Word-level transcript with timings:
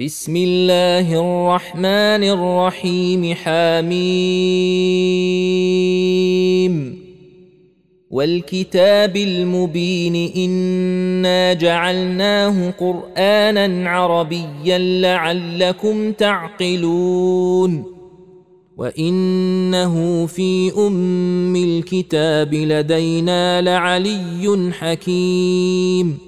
بسم 0.00 0.36
الله 0.36 1.20
الرحمن 1.20 2.22
الرحيم 2.24 3.34
حميم 3.34 3.88
والكتاب 8.10 9.16
المبين 9.16 10.32
إنا 10.36 11.52
جعلناه 11.52 12.70
قرآنا 12.70 13.90
عربيا 13.90 14.78
لعلكم 14.78 16.12
تعقلون. 16.12 17.84
وإنه 18.76 20.26
في 20.26 20.72
أم 20.78 21.56
الكتاب 21.56 22.54
لدينا 22.54 23.62
لعلي 23.62 24.72
حكيم. 24.72 26.27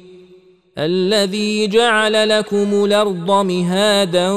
الذي 0.77 1.67
جعل 1.67 2.29
لكم 2.29 2.85
الأرض 2.85 3.31
مهادا 3.31 4.29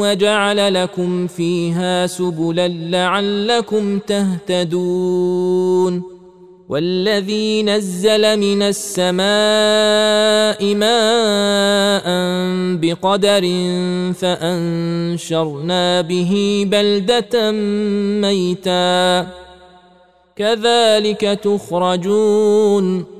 وجعل 0.00 0.74
لكم 0.74 1.26
فيها 1.26 2.06
سبلا 2.06 2.68
لعلكم 2.68 3.98
تهتدون 3.98 6.02
والذي 6.68 7.62
نزل 7.62 8.38
من 8.38 8.62
السماء 8.62 9.20
ماء 10.74 12.04
بقدر 12.76 13.42
فأنشرنا 14.14 16.00
به 16.00 16.64
بلدة 16.70 17.50
ميتا. 18.20 19.26
كذلك 20.36 21.20
تخرجون. 21.20 23.19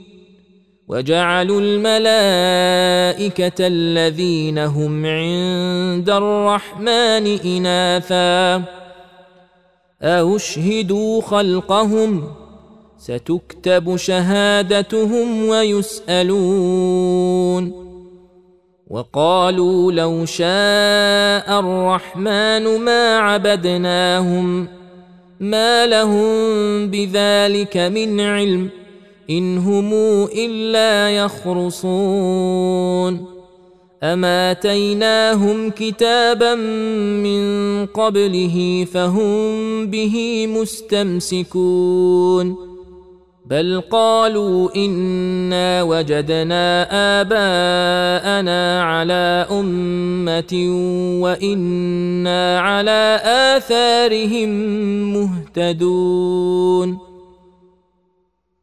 وجعلوا 0.91 1.61
الملائكة 1.61 2.87
الذين 3.67 4.57
هم 4.57 5.05
عند 5.05 6.09
الرحمن 6.09 7.39
إناثا. 7.45 8.63
اشهدوا 10.01 11.21
خلقهم؟ 11.21 12.23
ستكتب 12.97 13.95
شهادتهم 13.95 15.47
ويسالون. 15.47 16.91
وقالوا 18.87 19.91
لو 19.91 20.25
شاء 20.25 21.59
الرحمن 21.59 22.79
ما 22.79 23.17
عبدناهم 23.17 24.67
ما 25.39 25.85
لهم 25.87 26.87
بذلك 26.87 27.77
من 27.77 28.19
علم 28.19 28.80
إن 29.31 29.57
هم 29.57 29.93
إلا 30.35 31.09
يخرصون. 31.09 32.61
اما 34.03 34.51
اتيناهم 34.51 35.69
كتابا 35.69 36.55
من 36.55 37.41
قبله 37.85 38.87
فهم 38.93 39.87
به 39.87 40.47
مستمسكون. 40.47 42.55
بل 43.45 43.81
قالوا 43.91 44.75
إنا 44.75 45.83
وجدنا 45.83 46.87
آباءنا 47.21 48.83
على 48.83 49.47
أمة 49.51 50.53
وإنا 51.21 52.59
على 52.59 53.21
آثارهم 53.25 54.49
مهتدون. 55.13 57.10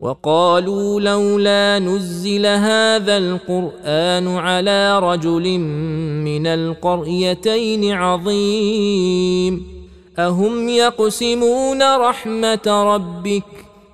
وقالوا 0.00 1.00
لولا 1.00 1.78
نزل 1.78 2.46
هذا 2.46 3.16
القرآن 3.16 4.36
على 4.36 4.98
رجل 4.98 5.58
من 6.24 6.46
القريتين 6.46 7.92
عظيم. 7.92 9.66
أهم 10.18 10.68
يقسمون 10.68 11.96
رحمة 11.96 12.94
ربك 12.94 13.67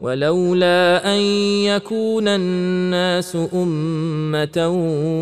ولولا 0.00 1.14
أن 1.14 1.20
يكون 1.66 2.28
الناس 2.28 3.36
أمة 3.54 4.68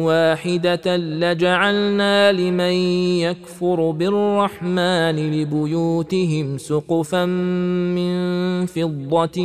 واحدة 0.04 0.96
لجعلنا 0.96 2.32
لمن 2.32 2.72
يكفر 3.20 3.90
بالرحمن 3.90 5.40
لبيوتهم 5.40 6.58
سقفا 6.58 7.24
من 7.24 8.66
فضة 8.66 9.42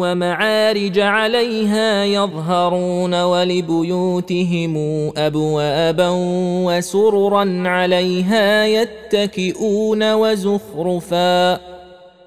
ومعارج 0.00 0.98
عليها 0.98 2.04
يظهرون 2.04 3.22
ولبيوتهم 3.22 4.74
أبوابا 5.16 6.08
وسررا 6.66 7.62
عليها 7.68 8.66
يتكئون 8.66 10.12
وزخرفا 10.12 11.73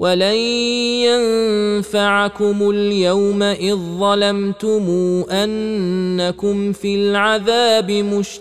ولن 0.00 0.36
ينفعكم 1.04 2.70
اليوم 2.70 3.42
اذ 3.42 3.76
ظلمتم 3.76 4.86
انكم 5.30 6.72
في 6.72 6.94
العذاب 6.94 7.90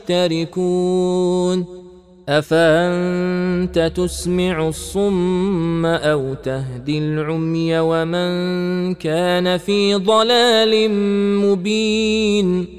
مشتركون 0.10 0.86
افانت 2.30 3.92
تسمع 3.96 4.68
الصم 4.68 5.86
أو 5.86 6.34
تهدي 6.34 6.98
العمي 6.98 7.80
ومن 7.80 8.94
كان 8.94 9.58
في 9.58 9.96
ضلال 9.96 10.92
مبين 11.42 12.79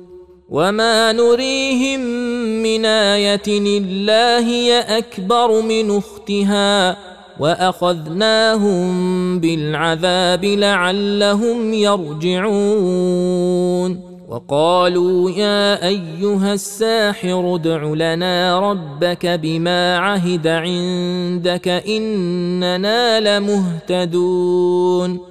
وما 0.51 1.11
نريهم 1.11 1.99
من 2.63 2.85
إيه 2.85 3.41
الا 3.47 4.39
هي 4.39 4.79
اكبر 4.79 5.61
من 5.61 5.97
اختها 5.97 6.97
واخذناهم 7.39 8.89
بالعذاب 9.39 10.45
لعلهم 10.45 11.73
يرجعون 11.73 13.31
وقالوا 14.29 15.31
يا 15.31 15.87
ايها 15.87 16.53
الساحر 16.53 17.55
ادع 17.55 17.83
لنا 17.83 18.59
ربك 18.71 19.25
بما 19.25 19.97
عهد 19.97 20.47
عندك 20.47 21.67
اننا 21.67 23.39
لمهتدون 23.39 25.30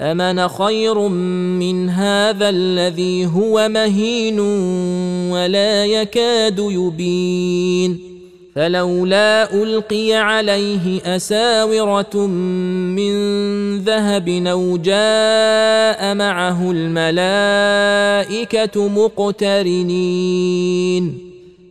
امن 0.00 0.48
خير 0.48 1.08
من 1.58 1.90
هذا 1.90 2.48
الذي 2.48 3.26
هو 3.26 3.68
مهين 3.68 4.40
ولا 5.30 5.86
يكاد 5.86 6.58
يبين 6.58 8.16
فلولا 8.54 9.54
القي 9.54 10.12
عليه 10.12 11.16
اساوره 11.16 12.26
من 12.96 13.14
ذهب 13.78 14.28
أو 14.28 14.76
جاء 14.76 16.14
معه 16.14 16.70
الملائكه 16.70 17.68
مقترنين 19.16 20.46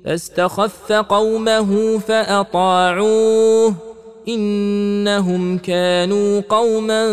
فاستخف 0.06 0.92
قومه 0.92 2.00
فاطاعوه 2.00 3.95
إنهم 4.28 5.58
كانوا 5.58 6.42
قوما 6.50 7.04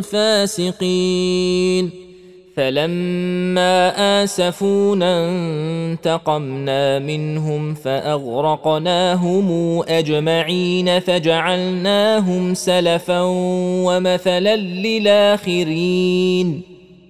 فاسقين. 0.00 1.90
فلما 2.56 3.92
آسفونا 4.24 5.28
انتقمنا 5.28 6.98
منهم 6.98 7.74
فأغرقناهم 7.74 9.48
أجمعين 9.88 11.00
فجعلناهم 11.00 12.54
سلفا 12.54 13.20
ومثلا 13.84 14.56
للآخرين. 14.56 16.62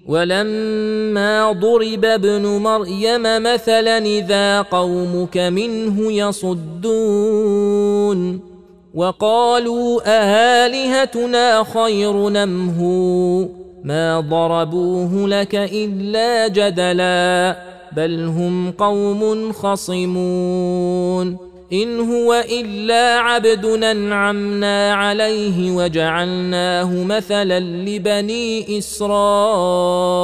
ولما 0.08 1.52
ضرب 1.52 2.04
ابن 2.04 2.46
مريم 2.46 3.22
مثلا 3.22 3.98
إذا 3.98 4.62
قومك 4.62 5.36
منه 5.36 6.12
يصدون. 6.12 8.51
وقالوا 8.94 10.00
االهتنا 10.06 11.64
خير 11.64 12.28
نمهو 12.28 13.48
ما 13.84 14.20
ضربوه 14.20 15.28
لك 15.28 15.54
إلا 15.54 16.48
جدلا 16.48 17.56
بل 17.96 18.24
هم 18.24 18.70
قوم 18.70 19.52
خصمون 19.52 21.36
إن 21.72 22.00
هو 22.00 22.44
إلا 22.60 23.18
عبد 23.18 23.64
أنعمنا 23.64 24.94
عليه 24.94 25.70
وجعلناه 25.76 27.04
مثلا 27.04 27.60
لبني 27.60 28.78
إسرائيل 28.78 30.22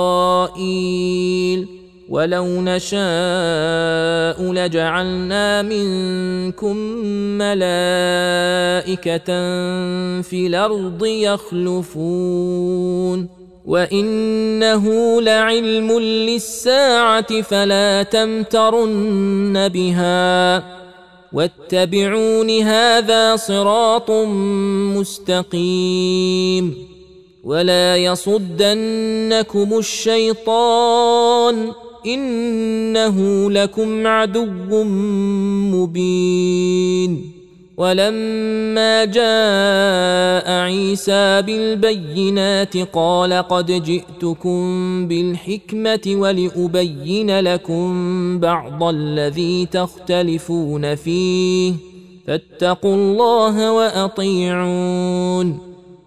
ولو 2.09 2.47
نشاء 2.47 4.43
لجعلنا 4.53 5.63
منكم 5.63 6.77
ملائكه 7.39 9.27
في 10.23 10.47
الأرض 10.47 11.05
يخلفون 11.05 12.49
وانه 13.67 14.85
لعلم 15.21 15.99
للساعه 16.01 17.43
فلا 17.43 18.03
تمترن 18.03 19.69
بها 19.69 20.65
واتبعون 21.33 22.51
هذا 22.51 23.37
صراط 23.37 24.11
مستقيم 24.97 26.75
ولا 27.45 27.97
يصدنكم 27.97 29.79
الشيطان 29.79 31.73
إنه 32.07 33.51
لكم 33.51 34.07
عدو 34.07 34.85
مبين. 35.75 37.33
ولما 37.77 39.05
جاء 39.05 40.51
عيسى 40.51 41.43
بالبينات 41.43 42.77
قال 42.77 43.33
قد 43.33 43.73
جئتكم 43.73 44.61
بالحكمة 45.09 46.01
ولأبين 46.07 47.41
لكم 47.41 47.91
بعض 48.41 48.83
الذي 48.83 49.67
تختلفون 49.67 50.95
فيه. 50.95 51.73
فاتقوا 52.27 52.95
الله 52.95 53.73
وأطيعون. 53.73 55.68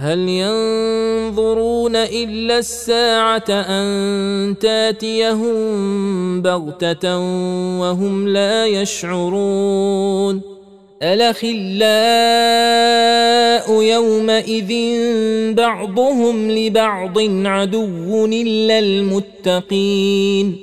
هل 0.00 0.18
ينظرون 0.18 1.96
إلا 1.96 2.58
الساعة 2.58 3.44
أن 3.48 4.54
تاتيهم 4.60 6.42
بغتة 6.42 7.18
وهم 7.80 8.28
لا 8.28 8.66
يشعرون؟ 8.66 10.40
الأخلاء 11.02 11.42
يومئذ 13.82 14.72
بعضهم 15.54 16.50
لبعض 16.50 17.18
عدو 17.46 18.26
إلا 18.26 18.78
المتقين. 18.78 20.56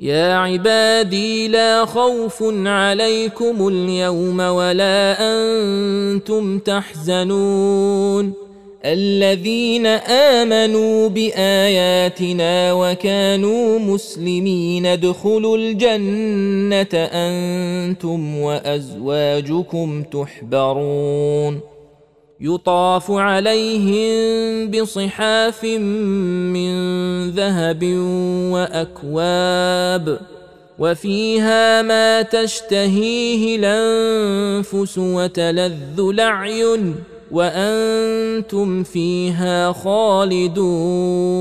يا 0.00 0.34
عبادي 0.34 1.48
لا 1.48 1.84
خوف 1.84 2.44
عليكم 2.66 3.68
اليوم 3.68 4.40
ولا 4.40 5.16
أنتم 5.20 6.58
تحزنون. 6.58 8.51
الذين 8.84 9.86
آمنوا 9.86 11.08
بآياتنا 11.08 12.72
وكانوا 12.72 13.78
مسلمين 13.78 14.86
ادخلوا 14.86 15.56
الجنة 15.56 16.94
أنتم 16.94 18.38
وأزواجكم 18.38 20.02
تحبرون. 20.02 21.60
يطاف 22.40 23.10
عليهم 23.10 24.70
بصحاف 24.70 25.64
من 25.64 26.72
ذهب 27.30 27.84
وأكواب 28.52 30.20
وفيها 30.78 31.82
ما 31.82 32.22
تشتهيه 32.22 33.56
الأنفس 33.56 34.98
وتلذ 34.98 36.00
الأعين 36.00 36.94
وأنتم 37.32 38.82
فيها 38.82 39.72
خالدون 39.72 41.32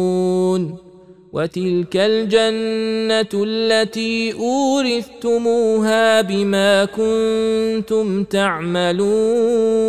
وتلك 1.34 1.96
الجنة 1.96 3.44
التي 3.46 4.34
أورثتموها 4.34 6.22
بما 6.22 6.86
كنتم 6.86 8.24
تعملون 8.24 9.82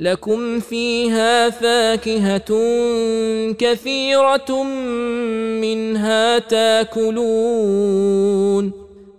لكم 0.00 0.60
فيها 0.60 1.50
فاكهة 1.50 2.48
كثيرة 3.52 4.62
منها 5.62 6.38
تاكلون 6.38 8.00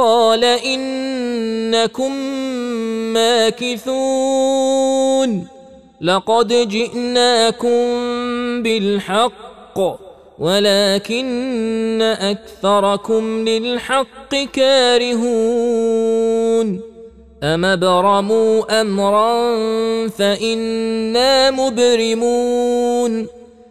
قال 0.00 0.44
إنكم 0.44 2.12
ماكثون 3.92 5.30
لقد 6.00 6.68
جئناكم 6.68 7.78
بالحق 8.62 9.78
ولكن 10.38 12.02
أكثركم 12.02 13.48
للحق 13.48 14.34
كارهون 14.52 15.60
أم 17.42 17.64
ابرموا 17.64 18.80
أمرا 18.80 19.58
فإنا 20.08 21.50
مبرمون 21.50 23.39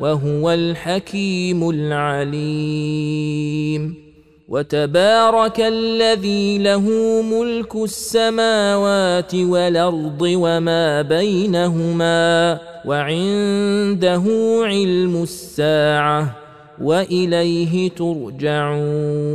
وهو 0.00 0.50
الحكيم 0.50 1.70
العليم. 1.70 3.34
وتبارك 4.48 5.60
الذي 5.60 6.58
له 6.58 6.90
ملك 7.22 7.76
السماوات 7.76 9.34
والأرض 9.34 10.22
وما 10.22 11.02
بينهما 11.02 12.58
وعنده 12.84 14.22
علم 14.64 15.22
الساعة 15.22 16.36
وإليه 16.80 17.90
ترجعون. 17.90 19.34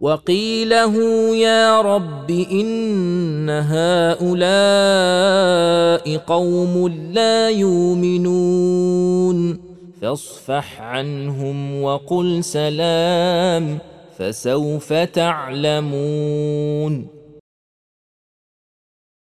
وقيله 0.00 0.94
يا 1.36 1.80
رب 1.80 2.30
إن 2.30 3.50
هؤلاء 3.50 4.28
قوم 6.16 6.88
لا 7.12 7.50
يؤمنون. 7.50 9.38
فاصفح 10.02 10.80
عنهم 10.80 11.82
وقل 11.82 12.44
سلام 12.44 13.78
فسوف 14.18 14.92
تعلمون. 14.92 15.98